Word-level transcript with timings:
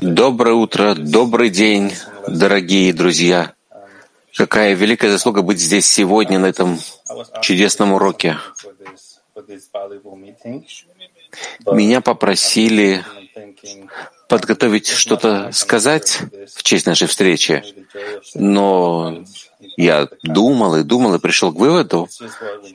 Доброе 0.00 0.54
утро, 0.54 0.94
добрый 0.96 1.50
день, 1.50 1.92
дорогие 2.26 2.92
друзья. 2.92 3.54
Какая 4.34 4.74
великая 4.74 5.10
заслуга 5.10 5.42
быть 5.42 5.60
здесь 5.60 5.86
сегодня 5.86 6.38
на 6.38 6.46
этом 6.46 6.78
чудесном 7.42 7.92
уроке. 7.92 8.38
Меня 11.66 12.00
попросили 12.00 13.04
подготовить 14.28 14.88
что-то 14.88 15.50
сказать 15.52 16.18
в 16.54 16.62
честь 16.62 16.86
нашей 16.86 17.06
встречи, 17.06 17.62
но 18.34 19.24
я 19.76 20.08
думал 20.22 20.76
и 20.76 20.82
думал 20.82 21.14
и 21.14 21.18
пришел 21.18 21.52
к 21.52 21.56
выводу, 21.58 22.08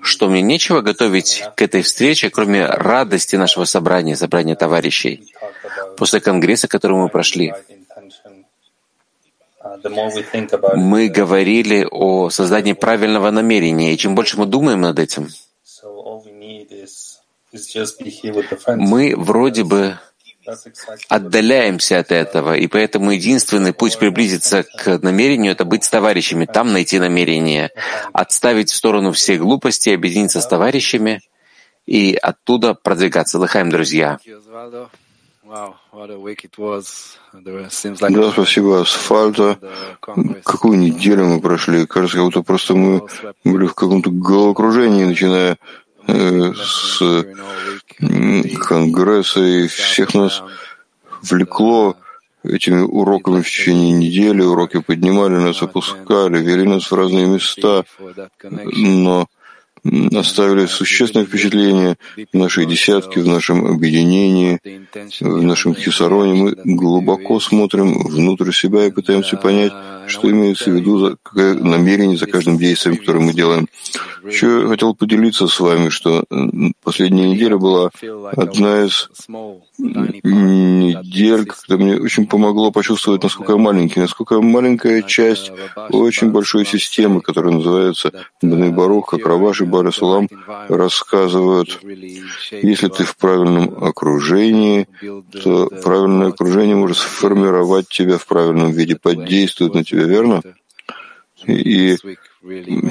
что 0.01 0.27
мне 0.27 0.41
нечего 0.41 0.81
готовить 0.81 1.43
к 1.55 1.61
этой 1.61 1.81
встрече, 1.81 2.29
кроме 2.29 2.65
радости 2.65 3.35
нашего 3.35 3.65
собрания, 3.65 4.15
собрания 4.15 4.55
товарищей, 4.55 5.33
после 5.97 6.19
конгресса, 6.19 6.67
который 6.67 6.97
мы 6.97 7.09
прошли. 7.09 7.53
Мы 10.75 11.09
говорили 11.09 11.87
о 11.89 12.29
создании 12.29 12.73
правильного 12.73 13.31
намерения, 13.31 13.93
и 13.93 13.97
чем 13.97 14.15
больше 14.15 14.37
мы 14.37 14.45
думаем 14.45 14.81
над 14.81 14.99
этим, 14.99 15.29
мы 18.77 19.15
вроде 19.15 19.63
бы 19.63 19.99
отдаляемся 21.09 21.99
от 21.99 22.11
этого, 22.11 22.55
и 22.55 22.67
поэтому 22.67 23.11
единственный 23.11 23.73
путь 23.73 23.97
приблизиться 23.97 24.63
к 24.63 24.99
намерению— 24.99 25.51
это 25.53 25.65
быть 25.65 25.83
с 25.83 25.89
товарищами, 25.89 26.45
там 26.45 26.73
найти 26.73 26.99
намерение, 26.99 27.71
отставить 28.13 28.71
в 28.71 28.75
сторону 28.75 29.11
все 29.11 29.37
глупости, 29.37 29.89
объединиться 29.89 30.41
с 30.41 30.47
товарищами 30.47 31.21
и 31.85 32.15
оттуда 32.15 32.73
продвигаться. 32.73 33.39
Лыхаем, 33.39 33.69
друзья. 33.69 34.19
Да, 38.09 38.31
спасибо, 38.31 38.81
асфальта. 38.81 39.59
Какую 40.43 40.79
неделю 40.79 41.25
мы 41.25 41.39
прошли. 41.39 41.85
Кажется, 41.85 42.17
как 42.17 42.25
будто 42.25 42.41
просто 42.41 42.73
мы 42.73 43.05
были 43.43 43.67
в 43.67 43.75
каком-то 43.75 44.09
головокружении, 44.09 45.03
начиная 45.03 45.57
с 46.07 47.25
Конгресса 48.67 49.41
и 49.41 49.67
всех 49.67 50.13
нас 50.13 50.43
влекло 51.23 51.95
этими 52.43 52.81
уроками 52.81 53.41
в 53.41 53.45
течение 53.45 53.91
недели. 53.91 54.41
Уроки 54.41 54.79
поднимали 54.81 55.35
нас, 55.35 55.61
опускали, 55.61 56.43
вели 56.43 56.63
нас 56.67 56.91
в 56.91 56.95
разные 56.95 57.25
места, 57.27 57.85
но 58.43 59.27
оставили 60.15 60.65
существенное 60.65 61.25
впечатление 61.25 61.97
в 62.33 62.37
нашей 62.37 62.65
десятке, 62.65 63.21
в 63.21 63.27
нашем 63.27 63.65
объединении, 63.65 64.59
в 65.21 65.43
нашем 65.43 65.75
хисароне. 65.75 66.33
Мы 66.33 66.75
глубоко 66.75 67.39
смотрим 67.39 67.93
внутрь 68.03 68.51
себя 68.51 68.85
и 68.85 68.91
пытаемся 68.91 69.37
понять, 69.37 69.73
что 70.07 70.29
имеется 70.29 70.71
в 70.71 70.73
виду, 70.73 70.97
за, 70.97 71.17
какое 71.21 71.53
намерение 71.53 72.17
за 72.17 72.27
каждым 72.27 72.57
действием, 72.57 72.97
которое 72.97 73.19
мы 73.19 73.33
делаем. 73.33 73.67
Еще 74.25 74.61
я 74.61 74.67
хотел 74.67 74.95
поделиться 74.95 75.47
с 75.47 75.59
вами, 75.59 75.89
что 75.89 76.23
последняя 76.83 77.29
неделя 77.29 77.57
была 77.57 77.91
одна 78.35 78.85
из 78.85 79.09
недель, 79.77 81.45
когда 81.45 81.83
мне 81.83 81.97
очень 81.97 82.25
помогло 82.27 82.71
почувствовать, 82.71 83.23
насколько 83.23 83.53
я 83.53 83.57
маленький, 83.57 83.99
насколько 83.99 84.41
маленькая 84.41 85.03
часть 85.03 85.51
очень 85.89 86.31
большой 86.31 86.65
системы, 86.65 87.21
которая 87.21 87.53
называется 87.53 88.11
Бней 88.41 88.71
Барух, 88.71 89.11
как 89.11 89.25
Раваш 89.25 89.61
и 89.61 89.91
Салам 89.91 90.27
рассказывают, 90.69 91.79
если 92.51 92.87
ты 92.87 93.03
в 93.03 93.15
правильном 93.17 93.83
окружении, 93.83 94.87
то 95.43 95.69
правильное 95.83 96.29
окружение 96.29 96.75
может 96.75 96.97
сформировать 96.97 97.87
тебя 97.89 98.17
в 98.17 98.25
правильном 98.25 98.71
виде, 98.71 98.95
подействует 98.95 99.73
на 99.75 99.83
тебя, 99.83 99.94
верно? 100.03 100.41
И 101.45 101.95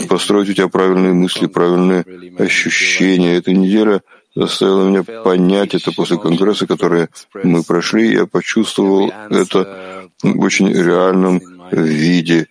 построить 0.09 0.51
у 0.51 0.53
тебя 0.53 0.69
правильные 0.69 1.13
мысли, 1.13 1.47
правильные 1.47 2.05
ощущения. 2.39 3.37
Эта 3.37 3.53
неделя 3.53 4.03
заставила 4.35 4.89
меня 4.89 5.03
понять 5.03 5.75
это 5.75 5.93
после 5.93 6.19
конгресса, 6.19 6.67
который 6.67 7.09
мы 7.43 7.63
прошли. 7.63 8.13
Я 8.13 8.27
почувствовал 8.27 9.13
это 9.31 10.09
в 10.23 10.41
очень 10.41 10.73
реальном 10.73 11.41
виде. 11.71 12.49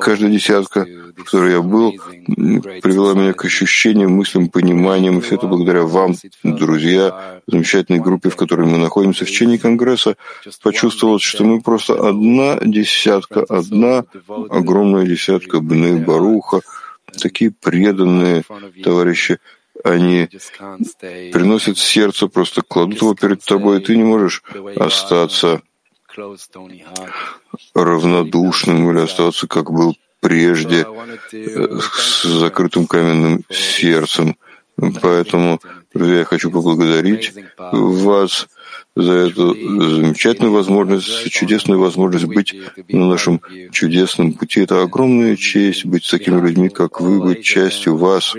Каждая 0.00 0.30
десятка, 0.30 0.86
в 1.16 1.24
которой 1.24 1.52
я 1.52 1.62
был, 1.62 1.92
привела 1.92 3.14
меня 3.14 3.32
к 3.32 3.44
ощущениям, 3.44 4.12
мыслям, 4.12 4.48
пониманиям. 4.48 5.18
И 5.18 5.20
все 5.20 5.36
это 5.36 5.46
благодаря 5.46 5.82
вам, 5.82 6.14
друзья, 6.42 7.40
замечательной 7.46 8.00
группе, 8.00 8.30
в 8.30 8.36
которой 8.36 8.66
мы 8.66 8.78
находимся 8.78 9.24
в 9.24 9.28
течение 9.28 9.58
Конгресса, 9.58 10.16
почувствовал, 10.62 11.18
что 11.18 11.44
мы 11.44 11.60
просто 11.60 11.94
одна 11.94 12.58
десятка, 12.60 13.44
одна 13.48 14.04
огромная 14.28 15.06
десятка 15.06 15.60
Бны 15.60 15.98
Баруха, 15.98 16.60
такие 17.20 17.50
преданные 17.50 18.42
товарищи, 18.82 19.38
они 19.84 20.28
приносят 21.32 21.78
сердце, 21.78 22.28
просто 22.28 22.62
кладут 22.62 23.00
его 23.00 23.14
перед 23.14 23.42
тобой, 23.42 23.78
и 23.80 23.84
ты 23.84 23.96
не 23.96 24.04
можешь 24.04 24.42
остаться 24.76 25.62
равнодушным 27.74 28.90
или 28.90 29.00
оставаться, 29.00 29.46
как 29.46 29.70
был 29.70 29.96
прежде, 30.20 30.86
э, 31.32 31.78
с 31.80 32.22
закрытым 32.22 32.86
каменным 32.86 33.44
сердцем. 33.50 34.36
Поэтому, 35.02 35.60
я 35.94 36.24
хочу 36.24 36.50
поблагодарить 36.50 37.32
вас 37.58 38.48
за 38.96 39.12
эту 39.12 39.54
замечательную 39.54 40.52
возможность, 40.52 41.30
чудесную 41.30 41.80
возможность 41.80 42.24
быть 42.24 42.54
на 42.88 43.08
нашем 43.08 43.40
чудесном 43.72 44.32
пути. 44.32 44.60
Это 44.60 44.82
огромная 44.82 45.36
честь 45.36 45.84
быть 45.84 46.04
с 46.04 46.10
такими 46.10 46.40
людьми, 46.40 46.68
как 46.68 47.00
вы, 47.00 47.20
быть 47.20 47.44
частью 47.44 47.96
вас. 47.96 48.34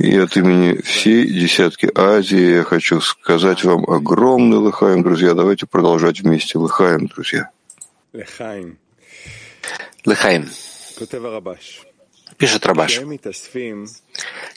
И 0.00 0.16
от 0.16 0.34
имени 0.34 0.80
всей 0.80 1.26
десятки 1.26 1.90
Азии 1.94 2.56
я 2.56 2.64
хочу 2.64 3.02
сказать 3.02 3.64
вам 3.64 3.84
огромный 3.84 4.56
лыхаем, 4.56 5.02
друзья. 5.02 5.34
Давайте 5.34 5.66
продолжать 5.66 6.20
вместе 6.22 6.56
лыхаем, 6.56 7.06
друзья. 7.06 7.50
Лыхаем. 10.06 10.48
Пишет 12.38 12.64
Рабаш. 12.64 13.02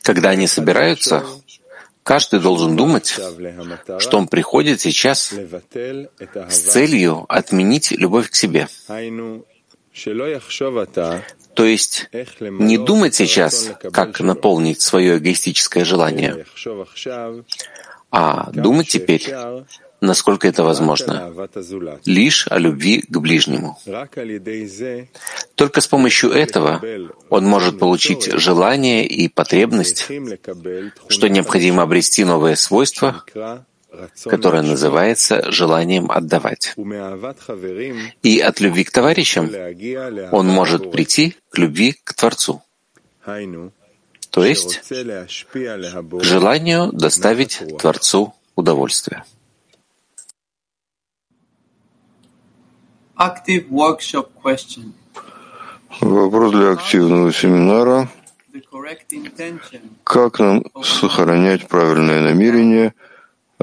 Когда 0.01 0.29
они 0.29 0.47
собираются, 0.47 1.25
каждый 2.03 2.39
должен 2.39 2.77
думать, 2.77 3.19
что 3.99 4.17
он 4.17 4.29
приходит 4.29 4.79
сейчас 4.79 5.33
с 5.33 6.59
целью 6.71 7.25
отменить 7.27 7.91
любовь 7.91 8.29
к 8.29 8.35
себе. 8.35 8.69
То 11.55 11.65
есть 11.65 12.09
не 12.39 12.77
думать 12.77 13.15
сейчас, 13.15 13.71
как 13.91 14.19
наполнить 14.19 14.81
свое 14.81 15.17
эгоистическое 15.17 15.85
желание, 15.85 16.45
а 18.11 18.51
думать 18.51 18.87
теперь, 18.89 19.33
насколько 20.01 20.47
это 20.47 20.63
возможно, 20.63 21.33
лишь 22.05 22.47
о 22.47 22.57
любви 22.59 23.03
к 23.07 23.17
ближнему. 23.17 23.77
Только 25.55 25.81
с 25.81 25.87
помощью 25.87 26.31
этого 26.31 26.81
он 27.29 27.45
может 27.45 27.79
получить 27.79 28.31
желание 28.33 29.05
и 29.05 29.27
потребность, 29.27 30.07
что 31.07 31.27
необходимо 31.27 31.83
обрести 31.83 32.23
новое 32.23 32.55
свойство, 32.55 33.23
которое 34.25 34.63
называется 34.63 35.51
желанием 35.51 36.09
отдавать. 36.11 36.75
И 38.21 38.39
от 38.39 38.59
любви 38.59 38.83
к 38.83 38.91
товарищам 38.91 39.49
он 40.31 40.47
может 40.47 40.91
прийти 40.91 41.35
к 41.49 41.57
любви 41.57 41.95
к 42.03 42.13
Творцу, 42.13 42.61
то 44.29 44.45
есть 44.45 44.81
к 44.81 46.23
желанию 46.23 46.91
доставить 46.91 47.61
Творцу 47.79 48.33
удовольствие. 48.55 49.23
Вопрос 56.01 56.51
для 56.51 56.71
активного 56.71 57.31
семинара. 57.31 58.09
Как 60.03 60.39
нам 60.39 60.65
сохранять 60.83 61.67
правильное 61.67 62.21
намерение– 62.21 62.93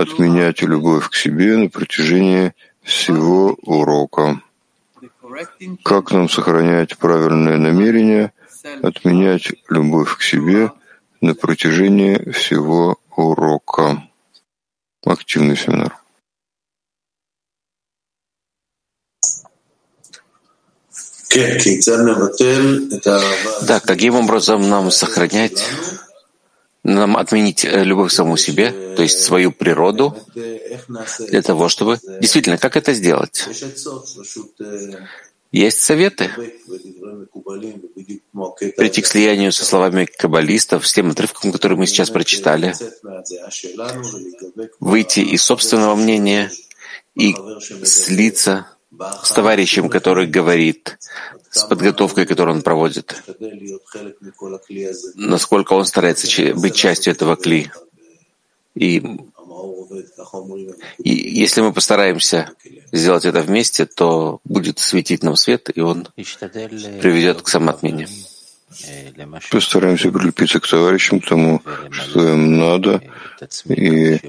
отменять 0.00 0.62
любовь 0.62 1.10
к 1.10 1.14
себе 1.14 1.56
на 1.58 1.68
протяжении 1.68 2.54
всего 2.82 3.56
урока. 3.62 4.40
Как 5.84 6.10
нам 6.10 6.28
сохранять 6.28 6.96
правильное 6.96 7.58
намерение, 7.58 8.32
отменять 8.82 9.52
любовь 9.68 10.16
к 10.16 10.22
себе 10.22 10.72
на 11.20 11.34
протяжении 11.34 12.30
всего 12.30 12.96
урока? 13.14 14.02
Активный 15.04 15.56
семинар. 15.56 15.96
Да, 23.66 23.80
каким 23.80 24.14
образом 24.16 24.68
нам 24.68 24.90
сохранять 24.90 25.62
нам 26.82 27.16
отменить 27.16 27.64
э, 27.64 27.84
любовь 27.84 28.10
к 28.10 28.14
самому 28.14 28.36
себе, 28.36 28.94
то 28.96 29.02
есть 29.02 29.20
свою 29.20 29.52
природу, 29.52 30.16
для 30.34 31.42
того, 31.42 31.68
чтобы... 31.68 31.98
Действительно, 32.20 32.58
как 32.58 32.76
это 32.76 32.94
сделать? 32.94 33.46
Есть 35.52 35.80
советы. 35.80 36.30
Прийти 38.76 39.02
к 39.02 39.06
слиянию 39.06 39.52
со 39.52 39.64
словами 39.64 40.04
каббалистов, 40.04 40.86
с 40.86 40.92
тем 40.92 41.10
отрывком, 41.10 41.52
который 41.52 41.76
мы 41.76 41.86
сейчас 41.86 42.08
прочитали, 42.10 42.74
выйти 44.78 45.20
из 45.20 45.42
собственного 45.42 45.96
мнения 45.96 46.50
и 47.16 47.34
слиться 47.84 48.66
с 49.22 49.32
товарищем, 49.32 49.88
который 49.88 50.26
говорит, 50.26 50.98
с 51.50 51.64
подготовкой, 51.64 52.26
которую 52.26 52.56
он 52.56 52.62
проводит, 52.62 53.22
насколько 55.14 55.72
он 55.74 55.84
старается 55.84 56.54
быть 56.54 56.74
частью 56.74 57.12
этого 57.12 57.36
кли. 57.36 57.70
И, 58.74 59.02
и 60.98 61.10
если 61.10 61.60
мы 61.60 61.72
постараемся 61.72 62.50
сделать 62.92 63.24
это 63.24 63.42
вместе, 63.42 63.86
то 63.86 64.40
будет 64.44 64.78
светить 64.78 65.22
нам 65.22 65.36
свет, 65.36 65.70
и 65.74 65.80
он 65.80 66.08
приведет 66.14 67.42
к 67.42 67.48
самоотмене. 67.48 68.08
Постараемся 69.50 70.12
прилепиться 70.12 70.60
к 70.60 70.68
товарищам, 70.68 71.20
к 71.20 71.26
тому, 71.26 71.62
что 71.90 72.28
им 72.28 72.56
надо, 72.56 73.02
и 73.66 74.20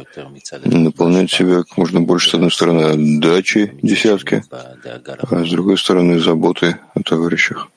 наполнять 0.66 1.31
себя 1.31 1.63
как 1.63 1.78
можно 1.78 2.02
больше, 2.02 2.30
с 2.30 2.34
одной 2.34 2.52
стороны, 2.52 2.81
отдачи 2.84 3.78
десятки, 3.81 4.44
а 4.52 5.46
с 5.46 5.50
другой 5.50 5.78
стороны, 5.78 6.19
заботы 6.19 6.78
о 6.94 7.02
товарищах. 7.02 7.68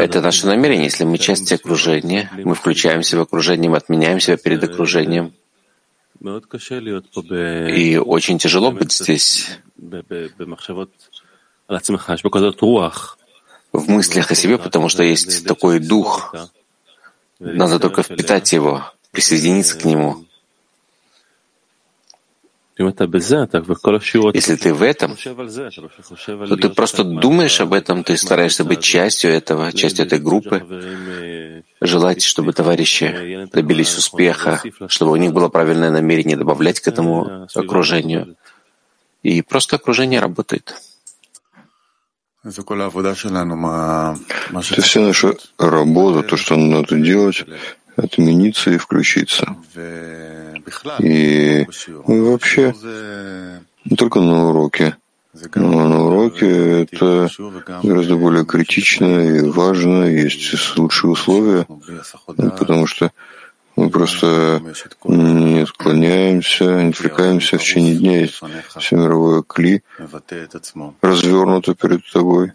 Это 0.00 0.20
наше 0.20 0.46
намерение. 0.46 0.84
Если 0.84 1.04
мы 1.04 1.18
часть 1.18 1.50
окружения, 1.52 2.30
мы 2.44 2.54
включаемся 2.54 3.16
в 3.16 3.20
окружение, 3.20 3.68
мы 3.68 3.76
отменяем 3.78 4.20
себя 4.20 4.36
перед 4.36 4.62
окружением. 4.62 5.32
И 6.20 7.98
очень 7.98 8.38
тяжело 8.38 8.70
быть 8.70 8.92
здесь 8.92 9.58
в 13.72 13.88
мыслях 13.88 14.30
о 14.30 14.34
себе, 14.36 14.56
потому 14.58 14.88
что 14.88 15.02
есть 15.02 15.44
такой 15.46 15.80
дух. 15.80 16.34
Надо 17.44 17.78
только 17.78 18.02
впитать 18.02 18.52
его, 18.52 18.90
присоединиться 19.12 19.78
к 19.78 19.84
нему. 19.84 20.24
Если 22.76 24.56
ты 24.56 24.74
в 24.74 24.82
этом, 24.82 25.16
то 26.48 26.56
ты 26.56 26.68
просто 26.70 27.04
думаешь 27.04 27.60
об 27.60 27.72
этом, 27.72 28.02
ты 28.02 28.16
стараешься 28.16 28.64
быть 28.64 28.80
частью 28.80 29.30
этого, 29.30 29.72
частью 29.72 30.06
этой 30.06 30.18
группы, 30.18 31.62
желать, 31.80 32.22
чтобы 32.22 32.52
товарищи 32.52 33.46
добились 33.52 33.96
успеха, 33.96 34.60
чтобы 34.88 35.12
у 35.12 35.16
них 35.16 35.32
было 35.32 35.48
правильное 35.48 35.90
намерение 35.90 36.36
добавлять 36.36 36.80
к 36.80 36.88
этому 36.88 37.46
окружению. 37.54 38.34
И 39.22 39.40
просто 39.42 39.76
окружение 39.76 40.18
работает. 40.18 40.74
Это 42.44 42.62
вся 44.82 45.00
наша 45.00 45.34
работа, 45.58 46.28
то, 46.28 46.36
что 46.36 46.56
надо 46.56 46.98
делать, 46.98 47.46
отмениться 47.96 48.70
и 48.70 48.76
включиться. 48.76 49.56
И 50.98 51.66
вообще, 52.06 52.74
не 53.84 53.96
только 53.96 54.20
на 54.20 54.50
уроке, 54.50 54.96
но 55.54 55.88
на 55.88 56.04
уроке 56.04 56.82
это 56.82 57.30
гораздо 57.82 58.16
более 58.16 58.44
критично 58.44 59.06
и 59.06 59.40
важно, 59.48 60.04
есть 60.04 60.76
лучшие 60.76 61.12
условия, 61.12 61.66
потому 62.26 62.86
что 62.86 63.10
мы 63.76 63.90
просто 63.90 64.62
не 65.04 65.60
отклоняемся, 65.60 66.64
не 66.82 66.90
отвлекаемся 66.90 67.58
в 67.58 67.62
течение 67.62 67.96
дня. 67.96 68.28
Все 68.78 68.96
мировое 68.96 69.42
кли 69.42 69.82
развернуто 71.00 71.74
перед 71.74 72.00
тобой. 72.12 72.52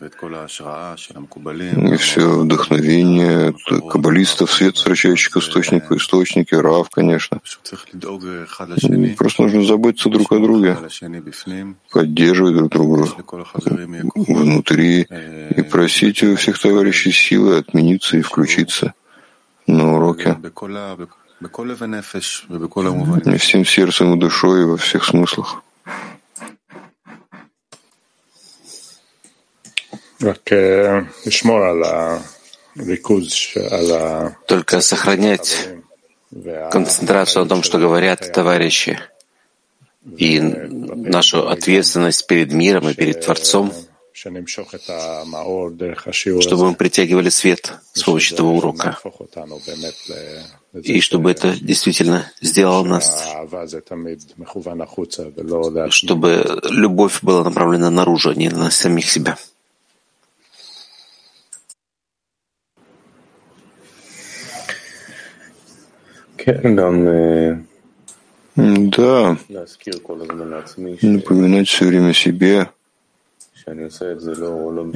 И 1.92 1.96
все 1.98 2.40
вдохновение 2.40 3.54
каббалистов, 3.90 4.52
свет, 4.52 4.76
возвращающих 4.76 5.34
к 5.34 5.38
источнику, 5.38 5.98
источники, 5.98 6.56
рав, 6.56 6.90
конечно. 6.90 7.42
Просто 9.18 9.44
нужно 9.44 9.64
заботиться 9.64 10.10
друг 10.10 10.32
о 10.32 10.40
друге, 10.40 10.78
поддерживать 11.92 12.56
друг 12.56 12.70
друга 12.70 13.08
внутри 14.16 15.02
и 15.56 15.62
просить 15.64 16.24
у 16.24 16.36
всех 16.36 16.60
товарищей 16.60 17.12
силы 17.12 17.58
отмениться 17.58 18.18
и 18.18 18.22
включиться 18.22 18.94
на 19.72 19.96
уроке. 19.96 20.38
И 23.26 23.38
всем 23.38 23.66
сердцем 23.66 24.14
и 24.16 24.20
душой, 24.20 24.62
и 24.62 24.66
во 24.66 24.78
всех 24.78 25.06
смыслах. 25.06 25.64
Только 34.48 34.82
сохранять 34.82 35.70
концентрацию 36.72 37.44
на 37.44 37.50
том, 37.50 37.64
что 37.64 37.80
говорят 37.80 38.32
товарищи, 38.34 39.00
и 40.18 40.40
нашу 40.40 41.48
ответственность 41.48 42.28
перед 42.28 42.52
миром 42.52 42.90
и 42.90 42.94
перед 42.94 43.22
Творцом— 43.24 43.72
чтобы 46.42 46.70
мы 46.70 46.76
притягивали 46.76 47.30
свет 47.30 47.74
с 47.94 48.04
помощью 48.04 48.36
этого 48.36 48.50
урока, 48.50 48.98
и 50.84 51.02
чтобы 51.02 51.32
это 51.32 51.56
действительно 51.60 52.32
сделало 52.42 52.84
нас, 52.84 53.28
чтобы 55.90 56.62
любовь 56.70 57.20
была 57.22 57.44
направлена 57.44 57.90
наружу, 57.90 58.32
а 58.32 58.36
не 58.36 58.50
на 58.50 58.70
самих 58.72 59.10
себя. 59.10 59.38
Да, 68.56 69.38
напоминать 71.02 71.68
все 71.68 71.86
время 71.86 72.14
себе, 72.14 72.70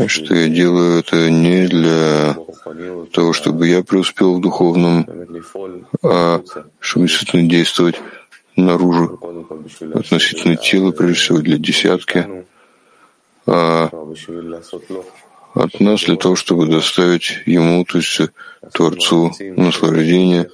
что 0.08 0.36
я 0.36 0.50
делаю 0.50 1.00
это 1.00 1.30
не 1.30 1.68
для 1.68 2.36
того, 3.12 3.34
чтобы 3.34 3.68
я 3.68 3.84
преуспел 3.84 4.36
в 4.36 4.42
духовном, 4.42 5.08
а 6.02 6.42
чтобы 6.80 7.08
действительно 7.08 7.50
действовать 7.50 8.02
наружу, 8.56 9.20
относительно 9.94 10.56
тела, 10.56 10.92
прежде 10.92 11.16
всего 11.16 11.38
для 11.40 11.58
десятки, 11.58 12.46
а 13.46 13.90
от 15.54 15.80
нас 15.80 16.04
для 16.06 16.16
того, 16.16 16.36
чтобы 16.36 16.68
доставить 16.68 17.42
ему, 17.46 17.86
то 17.86 18.00
есть 18.00 18.22
Творцу, 18.74 19.32
наслаждение, 19.40 20.50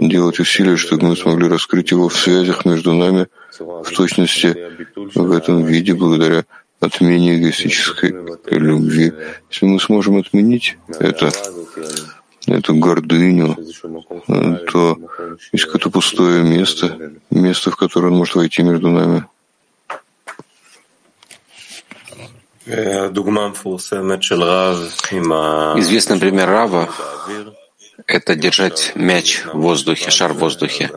делать 0.00 0.40
усилия, 0.40 0.76
чтобы 0.76 1.06
мы 1.06 1.16
смогли 1.16 1.48
раскрыть 1.48 1.92
его 1.92 2.08
в 2.08 2.16
связях 2.16 2.64
между 2.64 2.92
нами 2.92 3.28
в 3.58 3.90
точности 3.94 4.56
в 5.14 5.32
этом 5.32 5.64
виде, 5.64 5.94
благодаря 5.94 6.44
отмене 6.80 7.36
эгоистической 7.36 8.10
любви. 8.50 9.12
Если 9.50 9.66
мы 9.66 9.80
сможем 9.80 10.16
отменить 10.16 10.78
это, 10.98 11.30
эту 12.46 12.74
гордыню, 12.74 13.56
то 14.72 14.98
есть 15.52 15.64
какое-то 15.66 15.90
пустое 15.90 16.42
место, 16.42 17.12
место, 17.30 17.70
в 17.70 17.76
которое 17.76 18.08
он 18.08 18.16
может 18.16 18.34
войти 18.34 18.62
между 18.62 18.88
нами. 18.88 19.26
Известный 25.80 26.18
пример 26.18 26.48
Рава— 26.48 26.88
это 28.06 28.34
держать 28.36 28.92
мяч 28.94 29.44
в 29.44 29.58
воздухе, 29.58 30.10
шар 30.10 30.32
в 30.32 30.38
воздухе. 30.38 30.90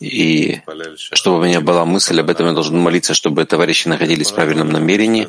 И 0.00 0.60
чтобы 0.92 1.38
у 1.38 1.44
меня 1.44 1.60
была 1.60 1.84
мысль 1.84 2.20
об 2.20 2.28
этом, 2.28 2.46
я 2.46 2.52
должен 2.52 2.78
молиться, 2.78 3.14
чтобы 3.14 3.44
товарищи 3.44 3.88
находились 3.88 4.30
в 4.30 4.34
правильном 4.34 4.70
намерении 4.70 5.28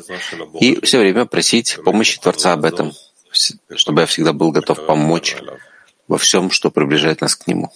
и 0.60 0.80
все 0.84 0.98
время 0.98 1.24
просить 1.24 1.78
помощи 1.84 2.20
Творца 2.20 2.52
об 2.52 2.64
этом, 2.64 2.92
чтобы 3.76 4.00
я 4.02 4.06
всегда 4.06 4.32
был 4.32 4.50
готов 4.50 4.84
помочь 4.86 5.36
во 6.08 6.18
всем, 6.18 6.50
что 6.50 6.70
приближает 6.70 7.20
нас 7.20 7.36
к 7.36 7.46
Нему. 7.46 7.72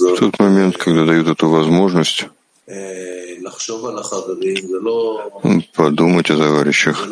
В 0.00 0.18
тот 0.18 0.38
момент, 0.38 0.76
когда 0.76 1.06
дают 1.06 1.28
эту 1.28 1.48
возможность, 1.48 2.26
Подумать 5.74 6.30
о 6.30 6.36
товарищах. 6.36 7.06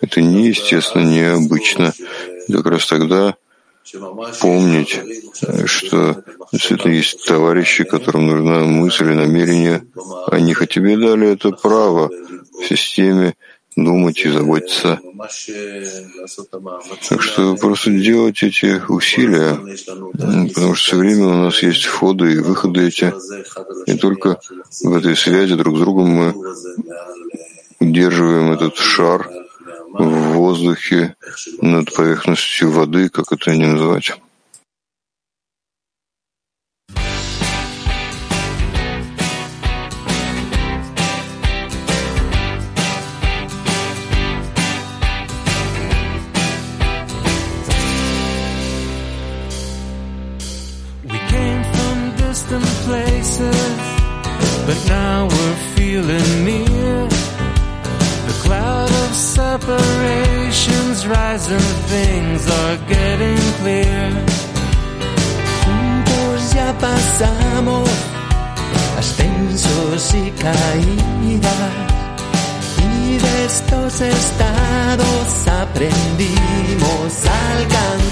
Это 0.00 0.22
неестественно, 0.22 1.02
необычно. 1.02 1.92
как 2.50 2.66
раз 2.66 2.86
тогда, 2.86 3.34
помнить, 4.40 5.00
что 5.66 6.22
действительно 6.52 6.92
есть 6.92 7.26
товарищи, 7.26 7.84
которым 7.84 8.26
нужна 8.26 8.60
мысль 8.60 9.10
и 9.10 9.14
намерение. 9.14 9.84
Они 10.28 10.54
хоть 10.54 10.70
тебе 10.70 10.96
дали 10.96 11.32
это 11.32 11.50
право 11.62 12.08
в 12.08 12.66
системе 12.66 13.34
думать 13.84 14.24
и 14.24 14.30
заботиться. 14.30 15.00
Так 17.08 17.22
что 17.22 17.56
просто 17.56 17.90
делать 17.90 18.42
эти 18.42 18.80
усилия, 18.88 19.54
потому 20.54 20.74
что 20.74 20.84
все 20.84 20.96
время 20.96 21.26
у 21.26 21.34
нас 21.44 21.62
есть 21.62 21.84
входы 21.84 22.32
и 22.34 22.38
выходы 22.38 22.86
эти. 22.88 23.12
И 23.86 23.96
только 23.96 24.40
в 24.82 24.94
этой 24.94 25.16
связи 25.16 25.54
друг 25.54 25.76
с 25.76 25.80
другом 25.80 26.08
мы 26.08 26.34
удерживаем 27.80 28.52
этот 28.52 28.76
шар 28.76 29.30
в 29.92 30.32
воздухе 30.34 31.14
над 31.60 31.94
поверхностью 31.94 32.70
воды, 32.70 33.08
как 33.08 33.32
это 33.32 33.54
не 33.54 33.66
называть. 33.66 34.12
Separations 61.38 61.48
rising, 61.48 61.58
things 61.88 62.50
are 62.50 62.76
getting 62.88 63.38
clear. 63.60 64.10
Juntos 65.64 66.54
ya 66.54 66.72
pasamos 66.78 67.88
ascensos 68.98 70.14
y 70.14 70.30
caídas. 70.32 71.72
Y 72.78 73.18
de 73.18 73.44
estos 73.46 74.00
estados 74.00 75.48
aprendimos 75.48 77.26
a 77.26 77.56
alcanzar. 77.56 78.08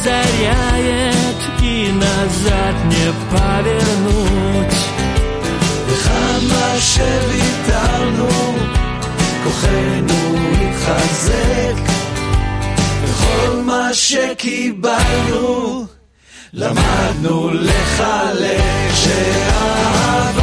озаряет 0.00 1.40
и 1.62 1.92
назад 1.92 2.76
не 2.92 3.06
повернуть. 3.30 4.76
וכמה 5.88 6.68
שוויתרנו, 6.80 8.28
כוחנו 9.44 10.20
התחזק. 10.60 11.76
וכל 13.04 13.56
מה 13.64 13.94
שקיבלנו, 13.94 15.86
למדנו 16.52 17.50
לחלק 17.52 18.62
שאהבה 18.94 20.39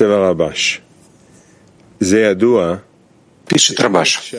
כותב 0.00 0.10
הרבש, 0.10 0.80
זה 2.00 2.20
ידוע 2.20 2.76
Пишет 3.50 3.80
Рабаш. 3.80 4.32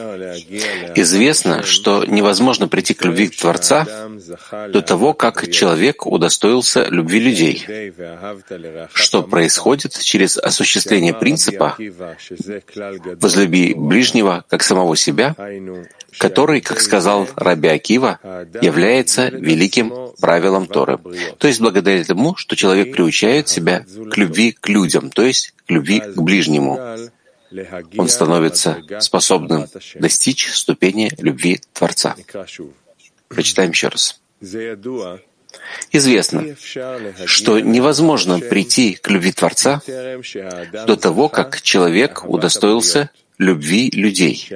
Известно, 0.95 1.63
что 1.63 2.05
невозможно 2.05 2.69
прийти 2.69 2.93
к 2.93 3.03
любви 3.03 3.27
Творца 3.27 3.85
до 4.69 4.81
того, 4.81 5.13
как 5.13 5.51
человек 5.51 6.05
удостоился 6.05 6.87
любви 6.89 7.19
людей, 7.19 7.93
что 8.93 9.23
происходит 9.23 9.99
через 9.99 10.37
осуществление 10.37 11.13
принципа 11.13 11.75
«возлюби 13.19 13.73
ближнего, 13.75 14.45
как 14.47 14.63
самого 14.63 14.95
себя», 14.95 15.35
который, 16.17 16.61
как 16.61 16.79
сказал 16.79 17.27
Раби 17.35 17.67
Акива, 17.67 18.17
является 18.61 19.27
великим 19.27 19.91
правилом 20.21 20.67
Торы. 20.67 20.99
То 21.37 21.49
есть 21.49 21.59
благодаря 21.59 22.01
тому, 22.05 22.37
что 22.37 22.55
человек 22.55 22.93
приучает 22.93 23.49
себя 23.49 23.85
к 24.09 24.17
любви 24.17 24.53
к 24.53 24.69
людям, 24.69 25.09
то 25.09 25.23
есть 25.23 25.53
к 25.67 25.69
любви 25.69 25.99
к 25.99 26.15
ближнему 26.15 26.79
он 27.97 28.09
становится 28.09 28.81
способным 28.99 29.67
достичь 29.95 30.51
ступени 30.53 31.11
любви 31.17 31.61
Творца. 31.73 32.15
Прочитаем 33.27 33.71
еще 33.71 33.87
раз. 33.89 34.19
Известно, 35.91 36.55
что 37.25 37.59
невозможно 37.59 38.39
прийти 38.39 38.93
к 38.93 39.09
любви 39.09 39.31
Творца 39.31 39.81
до 40.85 40.95
того, 40.95 41.29
как 41.29 41.61
человек 41.61 42.23
удостоился 42.25 43.09
любви 43.37 43.89
людей, 43.91 44.47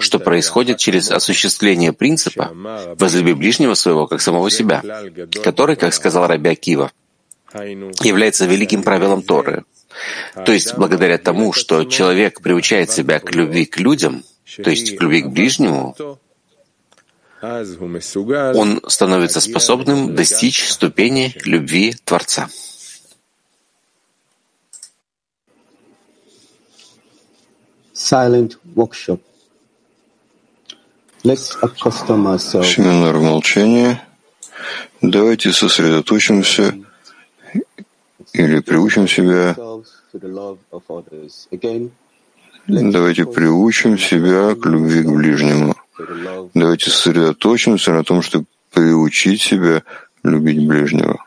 что 0.00 0.18
происходит 0.18 0.78
через 0.78 1.10
осуществление 1.10 1.92
принципа 1.92 2.50
«возлюби 2.98 3.32
ближнего 3.32 3.74
своего, 3.74 4.06
как 4.06 4.20
самого 4.20 4.50
себя», 4.50 4.82
который, 5.42 5.76
как 5.76 5.94
сказал 5.94 6.26
Раби 6.26 6.50
Акива, 6.50 6.92
является 7.54 8.46
великим 8.46 8.82
правилом 8.82 9.22
Торы, 9.22 9.64
то 10.34 10.52
есть 10.52 10.74
благодаря 10.76 11.18
тому, 11.18 11.52
что 11.52 11.84
человек 11.84 12.40
приучает 12.40 12.90
себя 12.90 13.18
к 13.20 13.34
любви 13.34 13.66
к 13.66 13.78
людям, 13.78 14.22
то 14.62 14.70
есть 14.70 14.96
к 14.96 15.02
любви 15.02 15.22
к 15.22 15.28
ближнему, 15.28 15.96
он 17.42 18.82
становится 18.86 19.40
способным 19.40 20.14
достичь 20.14 20.68
ступени 20.68 21.34
любви 21.44 21.94
Творца. 22.04 22.48
Silent 27.94 28.56
workshop. 28.74 29.20
Let's 31.22 31.54
accustom 31.60 32.26
ourselves. 32.26 32.74
Семинар 32.74 33.18
молчания. 33.18 34.02
Давайте 35.02 35.52
сосредоточимся 35.52 36.74
или 38.32 38.60
приучим 38.60 39.08
себя, 39.08 39.56
давайте 42.66 43.24
приучим 43.26 43.98
себя 43.98 44.54
к 44.54 44.66
любви 44.66 45.02
к 45.02 45.10
ближнему. 45.10 45.74
Давайте 46.54 46.90
сосредоточимся 46.90 47.92
на 47.92 48.04
том, 48.04 48.22
чтобы 48.22 48.46
приучить 48.72 49.42
себя 49.42 49.82
любить 50.22 50.66
ближнего. 50.66 51.18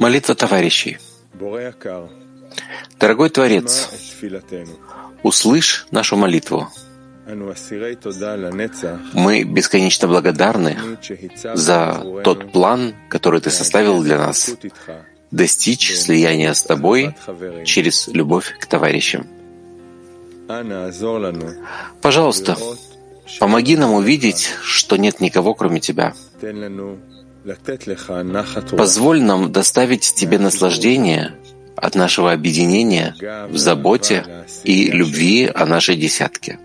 Молитва 0.00 0.34
товарищей. 0.34 0.98
Дорогой 2.98 3.30
Творец, 3.30 3.88
услышь 5.22 5.86
нашу 5.92 6.16
молитву. 6.16 6.68
Мы 9.12 9.44
бесконечно 9.44 10.08
благодарны 10.08 10.76
за 11.54 12.02
тот 12.24 12.50
план, 12.50 12.96
который 13.08 13.40
Ты 13.40 13.50
составил 13.50 14.02
для 14.02 14.18
нас, 14.18 14.50
достичь 15.30 15.94
слияния 15.94 16.54
с 16.54 16.64
Тобой 16.64 17.14
через 17.64 18.08
любовь 18.08 18.52
к 18.58 18.66
товарищам. 18.66 19.28
Пожалуйста, 22.02 22.56
помоги 23.38 23.76
нам 23.76 23.92
увидеть, 23.92 24.50
что 24.64 24.96
нет 24.96 25.20
никого, 25.20 25.54
кроме 25.54 25.78
Тебя. 25.78 26.14
Позволь 28.76 29.22
нам 29.22 29.52
доставить 29.52 30.14
Тебе 30.14 30.38
наслаждение 30.38 31.34
от 31.76 31.94
нашего 31.94 32.32
объединения 32.32 33.14
в 33.48 33.56
заботе 33.56 34.24
и 34.64 34.90
любви 34.90 35.50
о 35.52 35.66
нашей 35.66 35.96
десятке. 35.96 36.58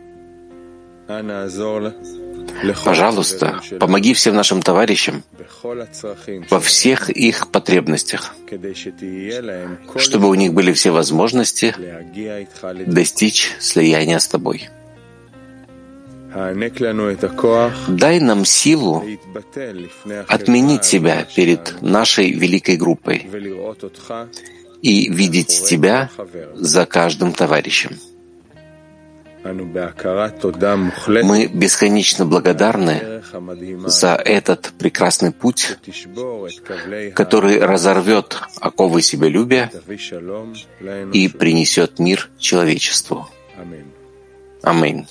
Пожалуйста, 2.84 3.62
помоги 3.80 4.14
всем 4.14 4.36
нашим 4.36 4.62
товарищам 4.62 5.24
во 6.50 6.60
всех 6.60 7.10
их 7.10 7.52
потребностях, 7.52 8.36
чтобы 9.98 10.30
у 10.30 10.34
них 10.34 10.54
были 10.54 10.74
все 10.74 10.92
возможности 10.92 11.76
достичь 12.88 13.54
слияния 13.60 14.20
с 14.20 14.28
Тобой. 14.28 14.70
Дай 17.88 18.19
нам 18.19 18.46
силу 18.46 19.04
отменить 20.28 20.86
себя 20.86 21.28
перед 21.36 21.82
нашей 21.82 22.32
великой 22.32 22.78
группой 22.78 23.30
и 24.82 25.10
видеть 25.10 25.63
Тебя 25.65 26.10
за 26.56 26.86
каждым 26.86 27.34
товарищем. 27.34 27.91
Мы 31.24 31.48
бесконечно 31.48 32.26
благодарны 32.26 33.22
за 33.86 34.15
этот 34.15 34.72
прекрасный 34.80 35.32
путь, 35.32 35.78
который 37.13 37.60
разорвет 37.60 38.39
оковы 38.62 39.02
себялюбия 39.02 39.69
и 41.12 41.28
принесет 41.28 42.00
мир 42.00 42.30
человечеству. 42.39 43.28
Аминь. 44.63 45.08